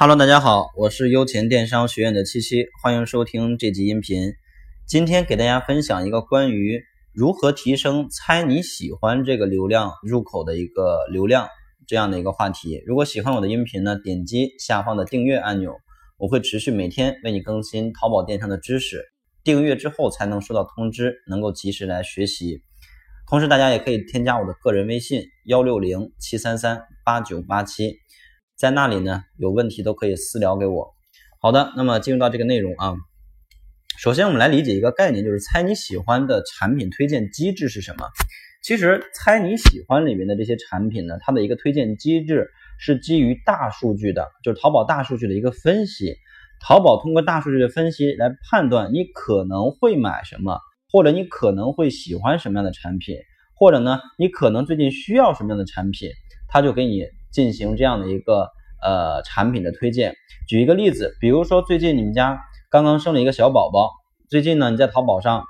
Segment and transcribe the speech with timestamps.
[0.00, 4.32] Hello，大家好，我是优钱电商学院的七七，欢迎收听这集音频。
[4.86, 6.80] 今天给大家分享一个关于
[7.12, 11.48] 如何提升“猜你喜欢”这个流量入口的一个流量
[11.88, 12.80] 这样的一个话题。
[12.86, 15.72] 如果喜欢我的音频呢，点击下方的订阅按钮，
[16.16, 19.04] 我会持续每天为你更新淘宝电商的知识。
[19.42, 22.62] 订阅之后才能收到通知，能够及时来学习。
[23.28, 27.96] 同时，大家也可以添加我的个人微信幺六零七三三八九八七。
[28.58, 30.92] 在那里呢，有问题都可以私聊给我。
[31.40, 32.96] 好的，那么进入到这个内容啊，
[33.96, 38.08] 首先我们来理解一个概念，就是猜你喜欢的产品推荐机制是什么？
[38.64, 46.16] 其实猜你喜欢里面的这些产品呢，它的一个推荐机制是基于大数据的，就是淘宝大数据的一个分析。
[46.60, 50.58] 淘宝通过大数据的分析来判断你可能会买什么，
[50.90, 53.18] 或者你可能会喜欢什么样的产品，
[53.54, 56.10] 或者呢，你可能最近需要什么样的产品，
[56.48, 57.04] 它就给你。
[57.32, 58.48] 进行这样的一个
[58.82, 60.14] 呃产品的推荐。
[60.48, 63.90] 举一个例子，比如说最近你们家刚刚生了一个小宝宝，
[64.28, 65.44] 最近呢你在淘宝上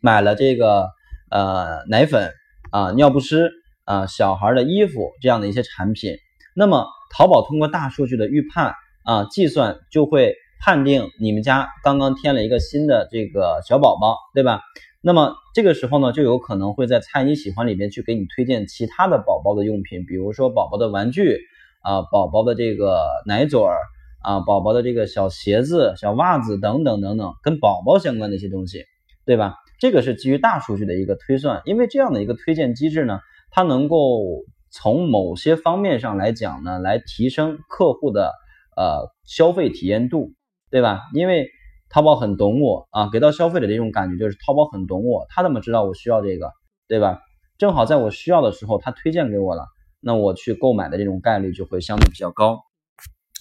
[0.00, 0.88] 买了这个
[1.30, 2.32] 呃奶粉
[2.70, 3.50] 啊、尿不湿
[3.84, 6.16] 啊、小孩的衣服这样的一些产品，
[6.54, 14.60] 那么淘宝通过大数据的预判啊计算，就会判定你们家刚刚添了一个新的这个小宝宝，对吧？
[15.06, 21.38] 那么这个时候呢，就有可能会在猜你喜欢里面去给你推荐其他的宝宝的用品，比如说宝宝的玩具
[21.80, 23.78] 啊，宝宝的这个奶嘴儿
[24.24, 28.82] 啊，宝宝的这个小鞋子、小袜子等等等等，跟宝宝相关的一些东西，
[29.24, 29.54] 对吧？
[29.78, 33.20] 这个是基于大数据的一个推算，因为这样的一个推荐机制呢，
[33.52, 34.24] 它能够
[34.72, 38.32] 从某些方面上来讲呢，来提升客户的
[38.76, 40.32] 呃消费体验度，
[40.68, 41.02] 对吧？
[41.14, 41.48] 因为
[41.88, 46.50] 淘宝很懂我啊，给到消费者的一种感觉就是淘宝很懂我，他怎么知道我需要这个，
[46.88, 47.20] 对吧？
[47.58, 49.64] 正好在我需要的时候，他推荐给我了，
[50.00, 52.60] 那我去购买的这种概率就会相对比较高。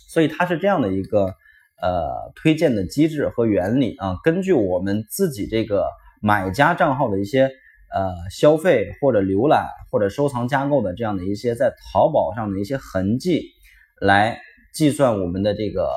[0.08, 1.26] 所以它是这样的一个
[1.82, 5.88] 呃推荐的机制和原理啊，根据我们自己这个
[6.22, 7.50] 买家账号的一些
[7.94, 13.42] 呃消费或者浏览或者收藏加购的这样的一些在淘宝上的一些痕迹
[14.00, 14.40] 来
[14.74, 15.90] 计算我们的这个。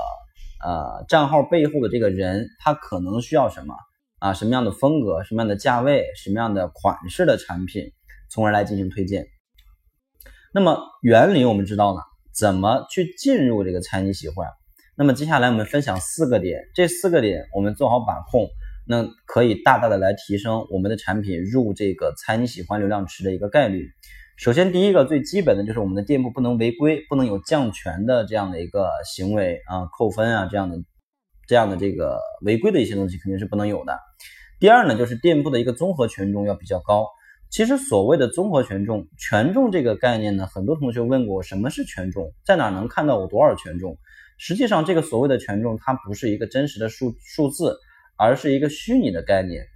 [0.65, 3.75] 呃，账号背后的这个人，他可能需要什么
[4.19, 4.33] 啊？
[4.35, 5.23] 什么样的风格？
[5.25, 6.05] 什么样的价位？
[6.17, 7.93] 什么样的款式的产品？
[8.31, 9.27] 从而来进行推荐。
[10.53, 12.03] 那么原理我们知道了，
[12.35, 14.49] 怎么去进入这个猜你喜欢？
[14.97, 18.49] 那么接下来我们分享四个点，这四个点我们做好把控，
[18.87, 23.89] 那可以大大的来提升我们的产品入这个猜你喜欢流量池的一个概率。
[24.39, 30.77] 首先，第一个最基本的就是我们的店铺不能违规，不能有降权的这样的一个行为啊，扣分啊这样的
[31.49, 33.99] 这样的这个违规的一些东西肯定是不能有的。
[34.61, 37.09] 第二呢，就是店铺的一个综合权重要比较高。
[37.51, 43.99] 其实所谓的综合权重，权重这个概念呢，很多同学问过我什么是权重，在哪能看到我多少权重？
[44.39, 47.77] 实际上，这个所谓的权重，它不是一个真实的数数字，
[48.17, 49.67] 而是一个虚拟的概念。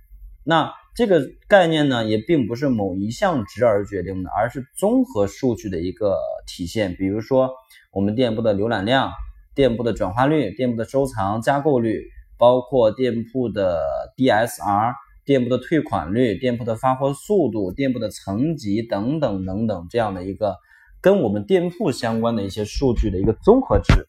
[0.44, 6.94] 那这个概念呢，也并不是某一项值而决定的，而是综合数据的一个体现。
[6.96, 7.50] 比如说，
[7.92, 9.10] 我们店铺的浏览量、
[9.54, 12.04] 店铺的转化率、店铺的收藏加购率，
[12.36, 13.80] 包括店铺的
[14.18, 14.92] DSR、
[15.24, 20.56] 店铺的退款率、店铺的发货速度、店铺的层级等等等等，这样的一个
[21.00, 24.06] 跟我们店铺相关的一些数据的一个综合值。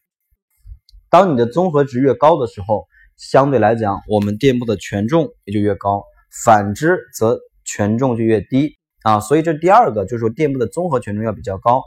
[1.08, 6.04] 当你的综合值越高的时候，相对来讲，我们店铺的权重也就越高。
[6.42, 11.82] 反之则权重就越低啊，所以这第二个就是说店铺的综合权重要比较高。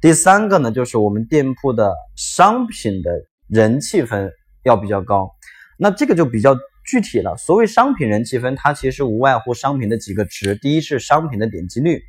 [0.00, 3.10] 第三个呢，就是我们店铺的商品的
[3.48, 4.30] 人气分
[4.62, 5.30] 要比较高。
[5.78, 7.36] 那这个就比较具体了。
[7.36, 12.02] 所谓商品人气分，它其实无外乎商品的几个值：第一是商品的点击率，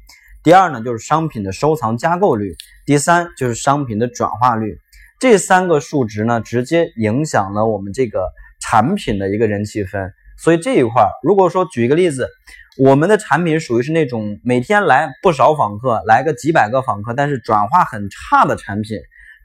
[0.44, 2.56] 第二呢就是商品的收藏加购率，
[2.86, 4.78] 第三就是商品的转化率。
[5.20, 10.12] 这三个数值呢，直接影响了我们这个产品的一个人气分。
[10.38, 12.30] 所以这一块，如果说举一个例子，
[12.80, 18.98] 我们的产品属于是那种每天来不少访客，来个几百个访客，但是转化很差的产品，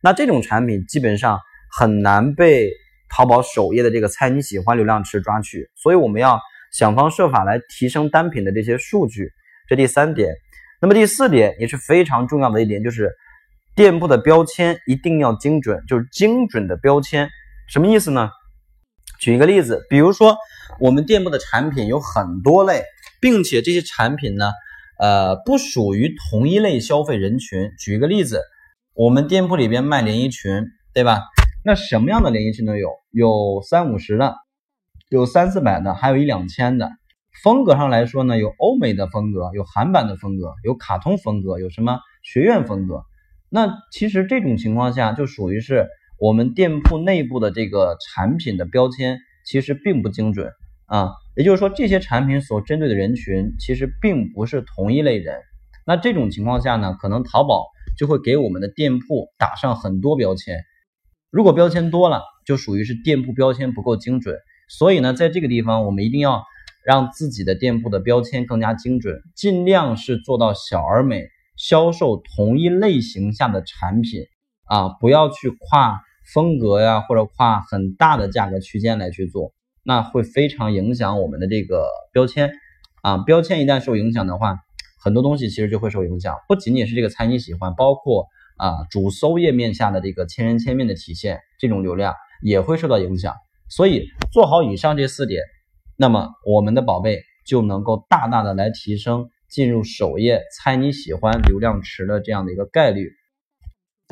[0.02, 1.40] 那这种产品基本上
[1.78, 2.70] 很难被
[3.08, 5.66] 淘宝首页的这个猜你喜欢流量池抓取。
[5.82, 6.38] 所以我们要
[6.72, 9.30] 想方设法来提升单品的这些数据。
[9.68, 10.34] 这第三点，
[10.82, 13.10] 那么第四点也是非常重要的一点，就是
[13.74, 17.30] 店铺的标签一定要精准，就是精准的标签，
[17.68, 18.30] 什么意思呢？
[19.22, 20.36] 举一个例子，比如说
[20.80, 22.82] 我们店铺的产品有很多类，
[23.20, 24.50] 并且这些产品呢，
[24.98, 27.70] 呃，不属于同一类消费人群。
[27.78, 28.40] 举一个例子，
[28.94, 31.20] 我们店铺里边卖连衣裙，对吧？
[31.64, 34.34] 那什么样的连衣裙都有，有三五十的，
[35.08, 36.90] 有三四百的，还有一两千的。
[37.44, 43.04] 风格上来说呢，有欧美的风格，有韩版的风格，有卡通风格，有什么学院风格。
[43.48, 45.86] 那其实这种情况下就属于是。
[46.22, 50.52] 我们店铺内部的这个产品的标签其实并不精准
[50.86, 55.40] 啊，也就是说这些产品所针对的人群其实并不是同一类人。
[55.84, 57.64] 那这种情况下呢，可能淘宝
[57.98, 60.62] 就会给我们的店铺打上很多标签。
[61.32, 64.36] 如果标签多了，就属于是店铺标签不够精准。
[64.68, 66.44] 所以呢，在这个地方我们一定要
[66.84, 71.26] 让自己的店铺的标签更加精准，尽量是做到小而美，
[71.56, 74.26] 销售同一类型下的产品
[74.66, 79.52] 啊，不要去跨风格呀，或者跨很大的价格区间来去做，
[79.82, 82.52] 那会非常影响我们的这个标签
[83.02, 83.18] 啊。
[83.18, 84.58] 标签一旦受影响的话，
[85.02, 88.26] 很多东西其实就会受影响，不仅仅是这个猜你喜欢，包括
[88.56, 93.34] 啊主搜页面下的这个千人千面的体现，这种流量也会受到影响。
[93.68, 95.42] 所以做好以上这四点，
[95.96, 103.10] 那么我们的宝贝就能够大大的来提升进入首页猜你喜欢流量池的这样的一个概率。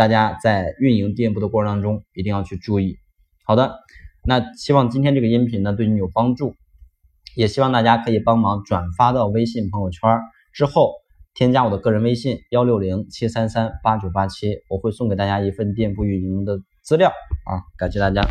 [0.01, 2.97] 大家在运营店铺的过程当中一定要去注意。
[3.45, 3.81] 好的，
[4.25, 6.55] 那希望今天这个音频呢对你有帮助，
[7.37, 10.19] 也希望大家可以帮忙转发到微信朋友圈。
[10.55, 10.95] 之后
[11.35, 17.11] 添加我的个人微信幺六零七三三八九八七，我会送给大家一份店铺运营的资料
[17.45, 17.61] 啊！
[17.77, 18.23] 感谢大家。